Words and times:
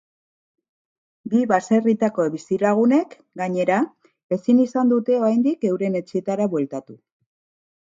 Bi 1.33 1.41
baserritako 1.51 2.25
bizilagunek, 2.37 3.13
gainera, 3.43 3.77
ezin 4.39 4.65
izan 4.65 4.91
dute 4.97 5.21
oraindik 5.23 5.71
euren 5.75 6.01
etxeetara 6.03 6.51
bueltatu. 6.57 7.01